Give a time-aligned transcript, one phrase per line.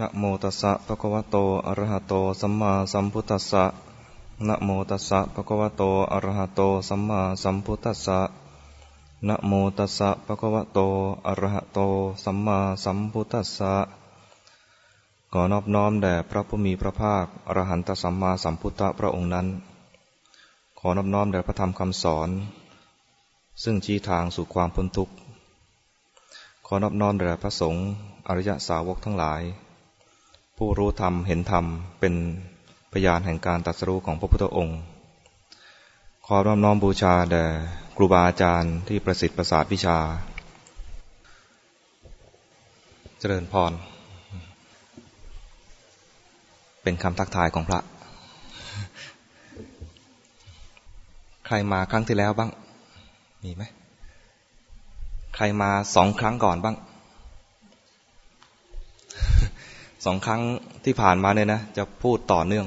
[0.00, 3.64] นะโมตัสสะภะคะวะโต อะระหะโต สัมมาสัมพุทธัสสะ
[4.48, 8.20] นะโมตัสสะภะคะวะโต อะระหะโต สัมมาสัมพุทธัสสะ
[9.28, 10.78] นะโมตัสสะภะคะวะโต
[11.26, 11.78] อะระหะโต
[12.24, 13.74] สัมมาสัมพุทธัสสะ
[15.32, 19.46] ขอนอบน้อมแด่พระผู้มีพระภาค อรหันตสัมมาสัมพุทธพระองค์นั้น
[20.78, 22.28] ขอนอบน้อมแด่พระธรรมคำสอน
[23.62, 25.14] ซึ่งชี้ทางสู่ความพ้นทุกข์
[26.66, 27.84] ขอนอบน้อมแด่พระสงฆ์
[28.28, 29.42] อริยสาวกทั้งหลาย
[30.60, 31.64] ผู้รู้ธรรมเห็นธรรม
[32.00, 32.14] เป็น
[32.92, 34.80] พยานแห่งการตรัสรู้ของพระพุทธองค์
[36.26, 37.44] ขอนอบน้อมบูชาแด่
[37.96, 39.98] ครูบาอาจารย์ที่ประสิทธิ์ประสาทวิชา
[43.18, 43.72] เจริญพร
[46.82, 47.80] เป็นคำทักทายของพระ
[51.46, 52.50] ใครมาครั้งที่แล้วบ้าง
[53.44, 53.62] มีไหม
[55.34, 56.76] ใครมาสองครั้งก่อนบ้าง
[60.06, 60.42] สองครั้ง
[60.84, 62.66] ที่ผ่านมาเนี่ยนะจะพูดต่อเนื่อง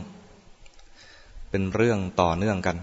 [1.50, 2.78] เป็นเรื่องต่อเนื่องกัน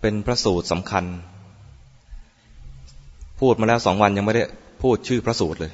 [0.00, 1.04] เป็นพระสูตรสำคัญ
[3.40, 4.44] พูดมาแล้วสองวันยังไม่ได้
[4.82, 5.72] พูดชื่อพระสูตรเลย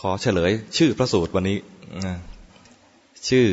[0.00, 1.58] ขอเฉลยชื่อพระสูตรวันนี้
[3.28, 3.46] ชื่อ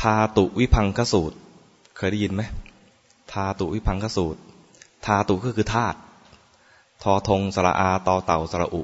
[0.00, 1.36] ทาตุวิพังคสูตร
[1.96, 2.42] เคยได้ยินไหม
[3.32, 4.40] ทาตุวิพังคสูตร
[5.06, 5.98] ทาตุก็คือธาตุ
[7.02, 8.82] ทอทงสระอาตอเต่าสระอุ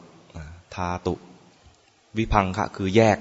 [0.74, 1.14] ทาตุ
[2.16, 3.18] วิพังคะคือแยก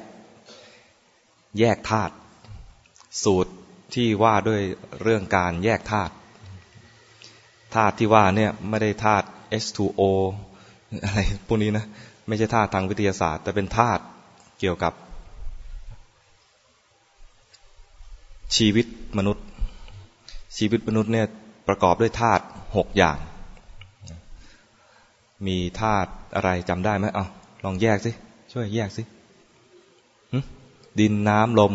[1.60, 2.14] แยกธาตุ
[3.24, 3.52] สูตร
[3.94, 4.62] ที่ว่าด้วย
[5.02, 6.14] เรื่องการแยกธาตุ
[7.76, 9.26] ธาตุที่ว่าเนี่ยไม่ได้ธาตุ
[9.64, 10.02] H2O
[11.06, 11.86] อะไรพวกนี้นะ
[12.28, 14.02] ไม่ใช่ธาตุทางวิทยาศาสตร์ แต่เป็นธาตุ
[14.60, 14.94] เกี่ยวกับ
[18.56, 18.86] ชีวิต
[19.18, 19.46] มนุษย์
[20.58, 21.28] ชีวิตมนุษย์เนี่ย
[21.68, 22.44] ประกอบด้วยธาตุ
[22.78, 23.18] หกอย่าง
[25.48, 27.26] มีธาตุอะไรจำได้ไหมเอา
[27.64, 28.12] ลองแยกสิ
[28.54, 29.04] ช่วยแยกสิ
[31.00, 31.74] ดินน้ำลม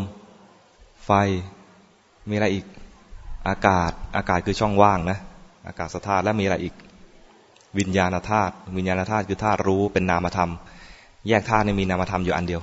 [1.04, 1.10] ไฟ
[2.28, 2.66] มีอะไรอีก
[3.48, 5.18] อากาศ อากาศคือช่องว่างนะ
[5.66, 6.74] อากาศธาตุและมีอะไรอีก
[7.78, 10.50] วิญญาณธาตุวิญญาณธาตุคือธาตุรู้เป็นนามธรรม
[11.28, 12.62] แยกธาตุมีนามธรรมอยู่อันเดียว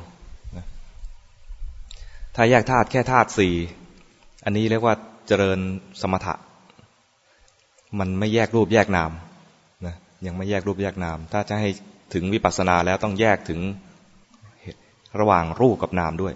[2.36, 3.54] ถ้าแยกธาตุแค่ธาตุสี่
[4.46, 4.96] อันนี้เรียกว่า
[5.28, 5.60] เจริญ
[6.02, 6.34] สมถะ
[8.00, 9.12] มันไม่แยกรูปแยกนาม
[10.26, 11.70] ยังไม่แยกรูปแยกนาม ถ้าจะให้
[12.14, 13.60] ถึงวิปัสสนาแล้วต้องแยกถึง
[15.20, 16.34] ระหว่างรูปกับนามด้วย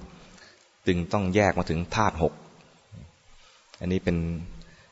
[0.87, 2.33] จึงต้องแยกมาถึงธาตุหก
[3.79, 4.17] อันนี้เป็น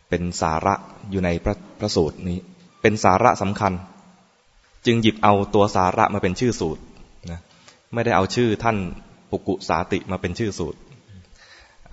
[0.10, 0.74] เป็นสาระ
[1.12, 2.40] อยู่ในพระพระสูตรนี้
[2.82, 3.74] เป็นสาระสำคัญ
[4.86, 6.82] จึงหยิบเอาตัวสาระมาเป็นชื่อสูตร
[7.32, 7.40] นะ
[7.94, 8.78] ไม่ได้เอาชื่อท่าน
[9.32, 10.80] ปุกุสาติมาเป็นชื่อสูตร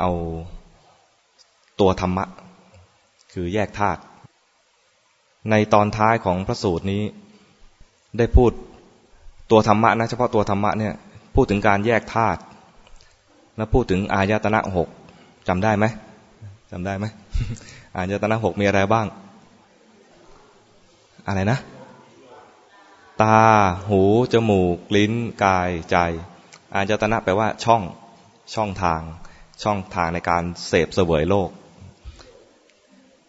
[0.01, 0.11] เอา
[1.81, 2.25] ตัวธรรมะ
[3.33, 4.01] คือแยกธาตุ
[5.51, 7.03] ในตอนท้ายของพระสูตรนี้
[8.19, 8.51] ได้พูด
[9.51, 10.95] ตัวธรรมะนะเฉพาะตัวธรรมะเนี่ย
[11.35, 12.41] พูดถึงการแยกธาตุ
[13.57, 14.89] แล้วพูดถึงอายตนะหก
[15.49, 15.85] จำได้ไหม
[16.71, 17.07] จำได้ไหม
[17.97, 19.07] อายตนะหกมีอะไรบ้าง
[21.27, 21.59] อะไรนะ
[23.23, 23.39] ตา
[23.89, 24.03] หู
[24.33, 25.13] จมูก ลิ้น
[25.45, 25.97] กาย ใจ
[26.75, 27.83] อายตนะแปลว่าช่อง
[28.55, 29.01] ช่องทาง
[29.63, 31.51] ช่องทางในการเสพเสวยโลก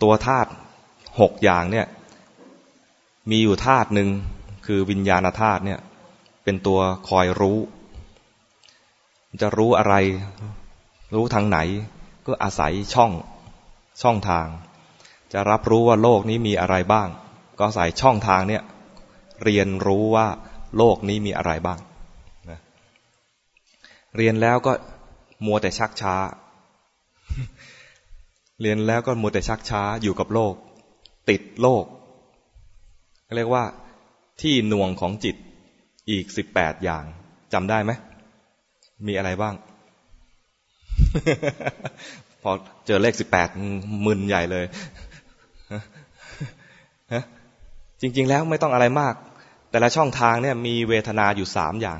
[0.01, 0.49] ตัวธาตุ
[1.19, 1.87] หกอย่างเนี่ย
[3.29, 4.09] มีอยู่ธาตุหนึ่ง
[4.65, 5.79] คือวิญญาณธาตุเนี่ย
[6.43, 7.59] เป็นตัวคอยรู้
[9.41, 9.95] จะรู้อะไร
[11.13, 11.59] รู้ทางไหน
[12.25, 13.11] ก็อาศัยช่อง
[14.01, 14.47] ช่องทาง
[15.33, 17.09] จะรับรู้ว่าโลกนี้มีอะไรบ้าง
[17.57, 18.63] ก็อาศัยช่องทางเนี่ย
[19.43, 20.27] เรียนรู้ว่า
[20.77, 21.79] โลกนี้มีอะไรบ้าง
[22.49, 22.59] นะ
[24.17, 24.71] เรียนแล้วก็
[25.45, 26.15] มัวแต่ชักช้า
[28.61, 30.53] เรียนแล้วก็มัวแต่ชักช้าอยู่กับโลก
[31.29, 31.85] ติดโลก
[33.37, 33.63] เรียกว่า
[34.41, 35.35] ที่หน่วงของจิต
[36.09, 37.03] อีกสิบแปดอย่าง
[37.53, 37.91] จำได้ไหม
[39.07, 39.55] มีอะไรบ้าง
[42.43, 42.51] พอ
[42.85, 43.49] เจอเลขสิบแปด
[44.05, 44.65] มึนใหญ่เลย
[48.01, 49.13] จริง ๆ แล้วไม่ต้องอะไรมาก
[49.71, 51.99] แต่ละช่องทางเนี่ย มีเวทนาอยู่สามอย่าง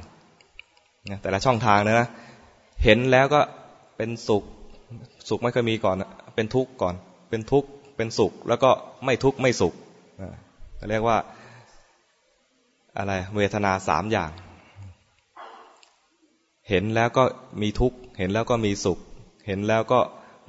[1.22, 2.10] แต่ละช่องทางนะ
[2.84, 3.42] เห็นแล้วก็
[3.98, 4.44] เป็นสุข
[5.30, 5.96] สุขไม่เคยมีก่อน
[6.36, 6.96] เป็นทุกข์ก่อน
[7.30, 8.70] เป็นทุกข์เป็นสุข แล้วก็
[9.06, 9.74] ไม่ทุกข์ไม่สุข
[10.90, 11.18] เรียกว่า
[12.98, 14.32] อะไรเวทนาสามอย่าง
[16.70, 17.24] เห็นแล้วก็
[17.62, 19.00] มีทุกข์ เห็นแล้วก็มีสุข
[19.48, 20.00] เห็นแล้วก็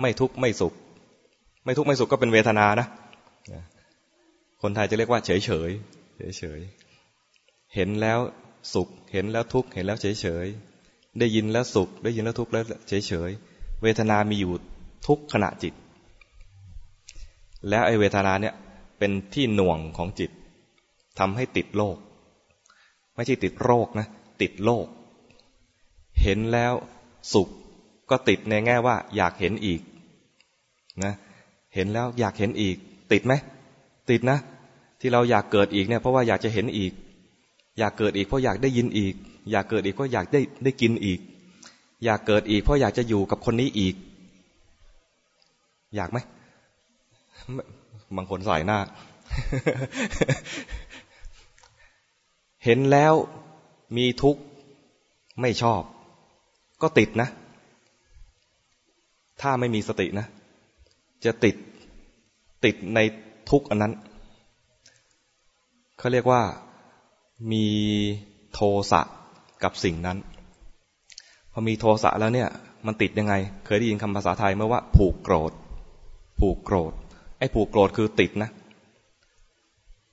[0.00, 0.74] ไม่ทุกข์ไม่สุข
[1.64, 2.86] ไม่ทุกข์ไม่สุขก็เป็นเวทนานะ
[4.62, 5.70] คนไทยจะเรียกว่า เฉยเฉย
[6.16, 6.60] เฉยเฉย
[7.74, 8.18] เห็นแล้ว
[8.74, 10.46] สุข เห็นแล้วทุกข์ เห็นแล้วเฉยเฉย
[11.18, 13.30] ได้ยินแล้วสุข ได้ยินแล้วทุกข์แล้วเฉยเฉย
[13.82, 14.52] เวทนามีอยู่
[15.06, 15.74] ทุกขณะจิต
[17.68, 18.54] แล้วไอเวทนาเนี่ย
[18.98, 20.30] เป็นที่หน่วงของจิต
[21.18, 21.96] ทำให้ติดโลก
[23.14, 24.06] ไม่ใช่ติดโรคนะ
[24.42, 24.86] ติดโลก
[26.22, 26.74] เห็นแล้ว
[27.32, 27.48] สุข
[28.10, 29.80] ก็ติดในแง่ว่า อยากเห็นอีก
[31.04, 31.12] นะ
[31.74, 32.76] เห็นแล้วอยากเห็นอีก
[33.12, 33.32] ติดไหม
[34.10, 34.38] ติดนะ
[35.00, 36.92] ที่เราอยากเกิดอีกเนี่ยเพราะว่าอยากจะเห็นอีก
[37.78, 39.14] อยากเกิดอีกเพราะอยากได้ยินอีก
[39.50, 41.20] อยากเกิดอีกเพราะอยากได้ได้กินอีก
[42.04, 43.94] อยากเกิดอีกเพราะอยากจะอยู่กับคนนี้อีก
[45.96, 46.18] อยากไหม
[48.16, 48.78] บางคนใส่หน้า
[52.64, 53.14] เห็นแล้ว
[53.96, 54.42] มีทุกข์
[55.40, 55.82] ไม่ชอบ
[56.82, 57.28] ก็ติดนะ
[59.40, 60.26] ถ้าไม่มีสตินะ
[61.24, 61.56] จะติด
[62.64, 62.98] ติดใน
[63.50, 63.92] ทุกข์อันนั้น
[65.98, 66.42] เขาเรียกว่า
[67.52, 67.66] มี
[68.52, 69.00] โทสะ
[69.62, 70.18] กับสิ่งนั้น
[71.52, 72.48] พอมีโทสะแล้วเนี่ย
[72.86, 73.34] มันติดยังไง
[73.64, 75.52] เคยได้ยินคำภาษาไทยเมื่อว่า ผูกโกรธ
[76.40, 76.92] ผูกโกรธ
[77.44, 78.50] อ้ผูกโกรธคือติดนะ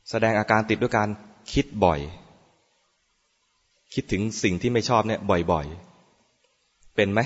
[0.10, 1.10] แสดงอาการติดด้วยการ
[1.54, 2.00] คิดบ่อย
[3.94, 5.20] คิดถึงสิ่งที่ไม่ชอบเนี่ย
[5.52, 7.20] บ่อยๆ เป็นไหม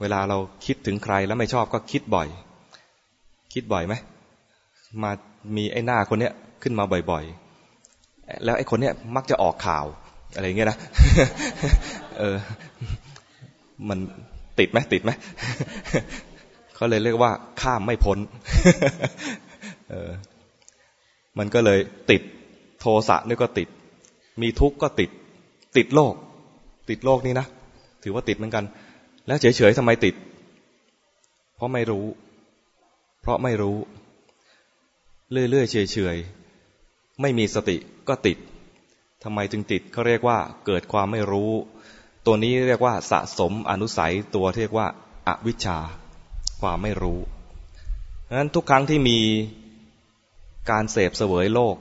[0.00, 2.28] เวลาเราคิดถึงใครแล้วไม่ชอบก็คิดบ่อย
[3.52, 3.94] คิดบ่อยไหม
[5.02, 5.10] มา
[5.56, 6.32] มีไอ้หน้าคนเนี้ย
[6.62, 9.84] ขึ้นมาบ่อยๆ แล้วไอ้คนเนี้ยมักจะออกข่าว
[10.34, 10.78] อะไรเงี้ยนะ
[12.18, 12.36] เออ
[13.88, 13.98] มัน
[14.58, 15.10] ติดไหมติดไหม
[16.82, 18.18] เขาเลยเรียกว่าข้ามไม่พ้น
[19.90, 20.10] เออ
[21.38, 21.80] มันก็เลย
[22.10, 22.22] ติด
[22.80, 23.68] โทสะนี่ก็ติด
[24.42, 25.10] มีทุกข์ก็ติด
[25.76, 26.14] ติดโลก
[26.90, 27.46] ติดโลกนี้นะ
[28.02, 28.64] ถือว่าติดเหมือนกัน
[29.26, 30.14] แล้วเฉยๆทำไมติด
[31.56, 32.04] เพราะไม่รู้
[33.20, 33.76] เพราะไม่รู้
[35.50, 37.76] เรื่อยๆเฉยๆไม่มีสติ
[38.08, 38.38] ก็ติด
[39.24, 41.50] ทำไมจึงติดเขาเรียกว่าเกิดความไม่รู้
[42.26, 44.86] ตัวนี้เรียกว่าสะสมอนุสัยตัวเรียกว่า
[45.28, 45.78] อวิชชา
[46.62, 47.18] ความไม่รู้
[48.28, 49.18] ดังนั้นทุกครั้งที่มี
[50.70, 51.76] การเสพเสวยโลก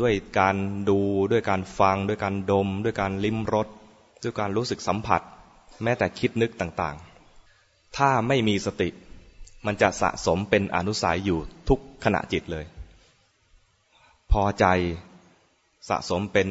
[0.00, 0.56] ด้วยการ
[0.88, 0.98] ดู
[1.32, 3.68] ด้วยการฟัง ด้วยการดม ด้วยการลิ้มรส
[4.22, 5.20] ด้วยการรู้สึกสัมผัส
[5.82, 8.88] แม้แต่คิดนึกต่างๆ ถ้าไม่มีสติ
[9.66, 11.38] มันจะสะสมเป็นอนุสัยอยู่
[11.68, 12.64] ทุกขณะจิตเลย
[14.32, 14.66] พอใจ
[15.88, 16.48] สะสมเป็น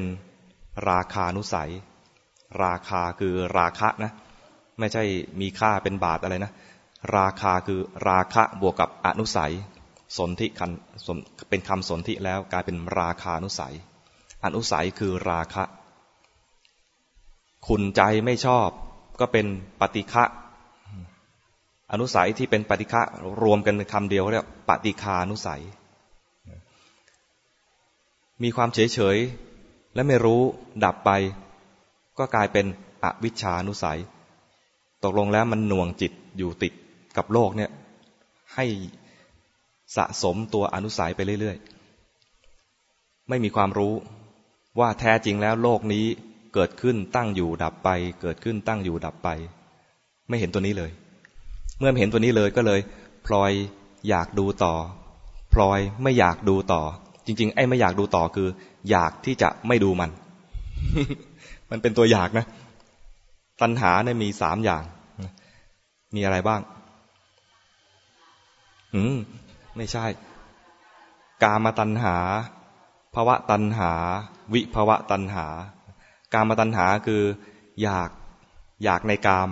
[0.90, 1.72] ราคานุสัย
[2.64, 4.12] ราคาคือราคะนะ
[4.80, 5.04] ไม่ใช่
[5.42, 6.52] มีค่าเป็นบาทอะไรนะ
[7.18, 9.54] ราคาคือราคะบวกกับอนุสัย
[10.18, 10.72] สนธิคัน
[11.50, 13.76] เป็นคำสนธิแล้วกลายเป็นราคานุสัย
[14.46, 15.64] อนุสัยคือราคะ
[17.68, 18.70] คุณใจไม่ชอบ
[19.20, 19.46] ก็เป็น
[19.82, 20.24] ปฏิฆะ
[21.92, 23.02] อนุสัยที่เป็นปฏิฆะ
[23.44, 25.62] รวมกันเป็นคำเดียวเรียกปฏิคานุสัย
[28.44, 29.18] มีความเฉยเฉย
[29.94, 30.42] และไม่รู้
[30.84, 31.12] ดับไป
[32.18, 32.66] ก็กลายเป็น
[33.04, 34.00] อวิชชานุสัย
[35.04, 36.74] ตกลงแล้วมันหน่วงจิตอยู่ติด
[37.18, 37.72] กับโลกเนี่ย
[38.56, 38.66] ให้
[39.96, 43.94] สะสมตัวอนุสัยไปเรื่อยๆ ไม่มีความรู้
[44.80, 46.06] ว่าแท้จริงแล้วโลกนี้
[46.54, 47.90] เกิดขึ้นตั้งอยู่ดับไป
[48.22, 49.30] เกิดขึ้นตั้งอยู่ดับไป
[50.30, 50.92] ไม่เห็นตัวนี้เลย
[51.80, 52.80] เมื่อเห็นตัวนี้เลยก็เลย
[53.26, 53.52] พลอย
[54.10, 54.74] อยากดูต่อ
[55.54, 56.82] พลอยไม่อยากดูต่อ
[57.26, 58.48] จริง ๆ ไอ้ไม่อยากดูต่อคือ
[58.90, 60.10] อยากที่จะไม่ดูมัน
[61.70, 62.46] มันเป็นตัวอยากนะ
[63.62, 64.84] ตัณหาเนี่ยมีสามอย่าง
[66.16, 66.62] มีอะไรบ้าง
[68.96, 69.18] อืม
[69.78, 70.06] ไม่ใช่
[71.44, 72.16] กามตัณหา
[73.14, 73.92] ภวะตัณหา
[74.54, 75.48] วิภวะตัณหา
[76.34, 77.24] กามตัณหาคือ
[77.82, 78.10] อยาก
[78.84, 79.50] อยากในกาม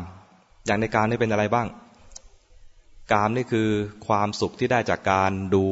[0.65, 1.67] อยากในกามนี่เป็นอะไรบ้าง
[3.12, 3.69] กามนี่คือ
[4.08, 5.65] ความสุขที่ได้จากการดู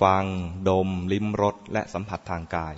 [0.00, 0.24] ฟัง
[0.68, 2.74] ดม ลิ้มรสและสัมผัสทางกาย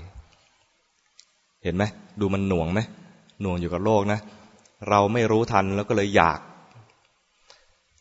[1.63, 1.85] เห็นไหม
[2.21, 2.81] ดูมันหน่วงไหม
[3.41, 4.21] หน่วงอยู่กับโลกนะ
[4.89, 6.41] เราไม่รู้ทันแล้วก็เลยอยาก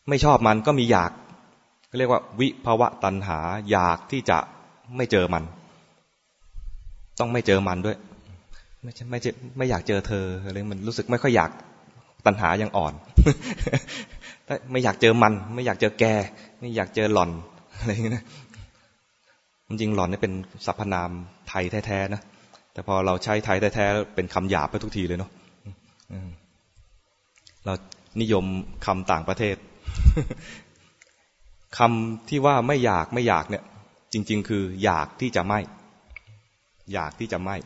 [0.08, 1.12] ไม่ชอบมันก็มีอยาก
[1.98, 3.38] เรียกว่าวิภวะตัณหา
[3.70, 4.38] อยากที่จะ
[4.96, 5.44] ไม่เจอมัน
[7.20, 7.96] ต้องไม่เจอมันด้วย
[8.82, 11.50] ไม่ใช่ไม่ใช่ไม่อยากเจอเธออะไรมันรู้สึกไม่ค่อยอยาก
[12.26, 12.94] ตัณหายังอ่อน
[14.72, 16.04] ไม่อยากเจอมัน ไม่อยากเจอแก
[16.60, 17.30] ไม่อยากเจอหล่อน
[17.78, 18.24] อะไรอย่างนี้นะ
[19.68, 20.32] จริงหล่อนนี่เป็น
[20.66, 21.10] สรรพนาม
[21.48, 22.22] ไทยแท้ๆนะ
[22.72, 25.30] แต่พอเราใช้ไทยแท้ๆเป็นคำหยาบไปทุกทีเลยเนาะ
[27.64, 27.72] เรา
[28.20, 28.44] นิยม
[28.86, 29.56] คำต่างประเทศ
[31.78, 33.64] คำที่ว่าไม่อยากไม่อยากเนี่ย
[34.12, 35.60] จริง ๆ คืออยากที่จะไม่
[36.92, 37.56] อยากที่จะไม่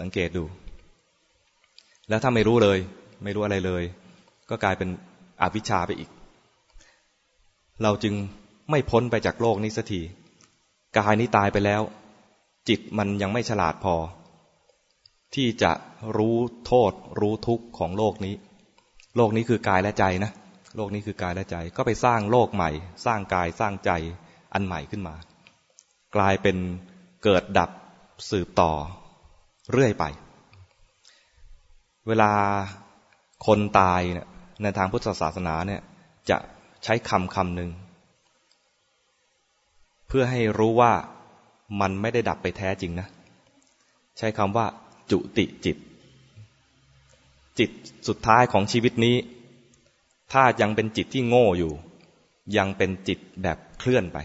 [0.00, 0.44] สังเกตดู
[2.08, 2.78] แล้วถ้าไม่รู้เลย
[3.24, 3.82] ไม่รู้อะไรเลย
[4.50, 4.88] ก็กลายเป็น
[5.42, 6.10] อวิชชาไปอีก
[7.82, 8.14] เราจึง
[8.70, 10.00] ไม่พ้นไปจากโลกนี้สักที
[10.98, 11.82] กายนี้ตายไปแล้ว
[12.68, 13.96] จิตมันยังไม่ฉลาดพอ
[15.34, 15.72] ที่จะ
[16.16, 16.36] รู้
[16.66, 18.34] โทษรู้ทุกข์ของโลกนี้
[19.16, 20.30] โลกนี้คือกายและใจนะ
[20.76, 22.70] โลกนี้คือกายและใจ ก็ไปสร้างโลกใหม่
[23.06, 23.90] สร้างกายสร้างใจ
[24.54, 25.14] อันใหม่ขึ้นมา
[26.16, 26.56] กลายเป็น
[27.24, 27.70] เกิดดับ
[28.30, 28.72] สืบต่อ
[29.70, 30.04] เรื่อยไป
[32.08, 32.32] เวลา
[33.46, 34.28] คนตายเนี่ย
[34.62, 35.82] ในทางพุทธศาสนาเนี่ย
[36.30, 36.38] จะ
[36.84, 37.70] ใช้คำคำหนึ่ง
[40.08, 40.92] เพื่อให้รู้ว่า
[41.80, 43.08] มันไม่ได้ดับไปแท้จริงนะ
[44.18, 44.66] ใช้คำว่า
[45.10, 45.76] จุติจิต
[47.58, 47.70] จิต
[48.08, 49.16] สุดท้ายของชีวิตนี้
[50.34, 51.72] ถ้ายังเป็นจิตที่โง่อยู่
[52.56, 54.18] ยังเป็นจิตแบบเคลื่อนไป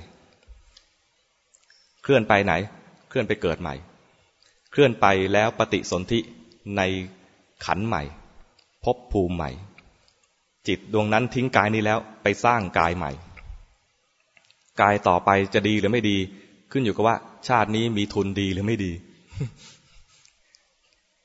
[2.03, 2.53] เคลื่อนไปไหน
[3.09, 3.75] เคลื่อนไปเกิดใหม่
[4.71, 6.19] เคลื่อนไปแล้วปฏิสนธิ
[6.77, 6.81] ใน
[7.65, 8.03] ขันใหม่
[8.83, 9.49] พบภูมิใหม่
[10.67, 13.11] จิตดวงนั้นทิ้งกายนี้แล้วไปสร้างกายใหม่
[14.81, 16.17] กายต่อไปจะดีหรือไม่ดี
[16.71, 18.91] ขึ้นอยู่กับว่า ชาตินี้มีทุนดีหรือไม่ดี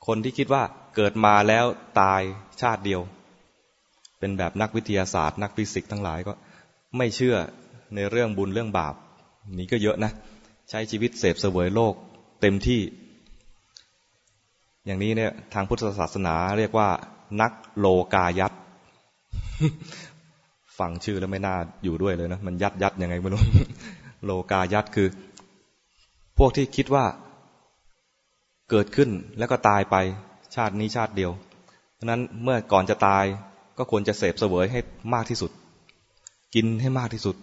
[0.06, 0.62] คนที่คิดว่า
[0.94, 1.64] เกิดมาแล้ว
[2.00, 2.22] ตาย
[2.60, 3.00] ชาติเดียว
[4.18, 6.32] เป็นแบบนักวิทยาศาสตร์ นักฟิสิกส์ทั้งหลายก็
[6.96, 7.36] ไม่เชื่อ
[7.94, 8.94] ในเรื่องบุญเรื่องบาป
[9.58, 10.12] นี่ก็เยอะนะ
[10.70, 11.94] ใช้ชีวิตเสพเสวยโลก
[12.40, 12.80] เต็มที่
[14.86, 16.88] อย่างนี้เนี่ยทางพุทธศาสนาเรียกว่า
[17.40, 18.52] นักโลกายัต
[20.78, 23.42] ฟังชื่อแล้วไม่น่าอยู่ด้วยเลยนะ มันยัดยัดยังไงไม่รู้
[24.24, 25.08] โลกายัตคือ
[26.38, 27.04] พวกที่คิดว่า
[28.70, 29.96] เกิดขึ้นแล้วก็ตายไป
[30.54, 31.32] ชาตินี้ชาติเดียว
[31.94, 33.24] เพราะนั้นเมื่อก่อนจะตาย
[33.78, 34.80] ก็ควรจะเสพเสวยให้
[35.14, 35.50] มากที่สุด
[36.54, 37.36] กินให้มากที่สุด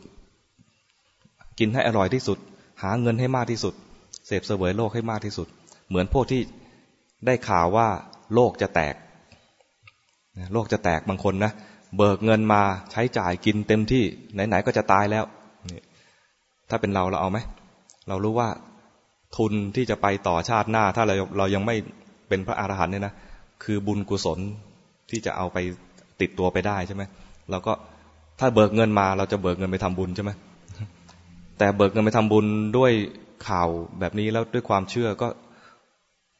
[1.59, 2.37] กินให้อร่อยที่สุด
[2.83, 3.73] หาเงินให้มากที่สุด
[4.27, 5.47] เสพเสวยโลกให้มากที่สุด
[5.89, 6.41] เหมือนพวกที่
[7.25, 7.87] ได้ข่าวว่า
[8.33, 8.95] โลกจะแตก
[10.53, 11.51] โลกจะแตกบางคนนะ
[11.97, 12.61] เบิกเงินมา
[12.91, 15.23] ใช้จ่ายกินเต็มที่ ไหนๆก็จะตายแล้ว
[16.69, 17.39] ถ้าเป็นเราเราเอาไหม
[18.07, 18.49] เรารู้ว่า
[19.37, 21.75] ทุนที่จะไปต่อชาติหน้า ถ้าเราเรายังไม่
[22.27, 23.13] เป็นพระอรหันต์เนี่ยนะ
[23.63, 24.39] คือบุญกุศล
[25.09, 25.57] ที่จะเอาไป
[26.21, 27.03] ติดตัวไปได้ใช่ไหม
[27.51, 27.73] เราก็
[28.39, 30.31] ถ้าเบิกเงินมาเราจะเบิกเงินไปทำบุญใช่ไหม
[31.57, 32.45] แต่เบิกเงินไปทำบุญ
[32.77, 32.91] ด้วย
[33.47, 33.67] ข่าว
[33.99, 35.27] แบบนี้แล้วด้วยความเชื่อก็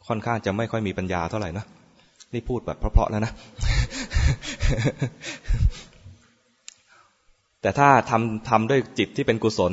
[0.08, 1.66] ค่อนข้างจะไม่ค่อยมีปัญญาเท่าไหร่นะ
[2.34, 3.32] นี่พูดแบบเพราะๆแล้วนะ
[7.62, 9.72] แต่ถ้าทำทำด้วยจิตที่เป็นกุศล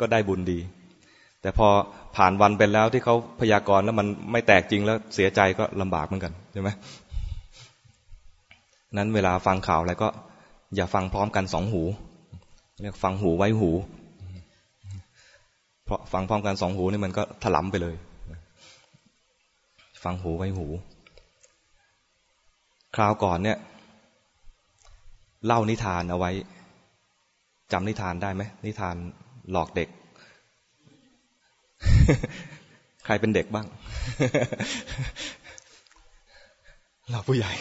[0.00, 0.58] ก็ได้บุญดี
[1.42, 1.68] แต่พอ
[2.16, 6.68] ผ่านวันไปแล้วที่เขาพยากรณ์แล้วมันไม่แตกจริงแล้วเสียใจก็ลำบากเหมือนกันใช่ไหม
[8.96, 10.08] นั้นเวลาฟังข่าวอะไรก็
[10.74, 11.82] อย่าฟังพร้อมกันสองหู
[12.80, 13.70] เรียกฟังหูไว้หู
[15.84, 17.96] เพราะฟังพร้อมกันสองหูนี่มันก็ถลำไปเลย
[20.04, 20.66] ฟังหูไว้หู
[22.96, 23.58] คราวก่อนเนี่ย
[25.46, 26.30] เล่านิทานเอาไว้
[27.72, 28.96] จำนิทานได้ไหมนิทาน
[29.52, 29.88] หลอกเด็ก
[33.04, 33.66] ใครเป็นเด็กบ้าง
[37.10, 37.52] เราผู้ใหญ่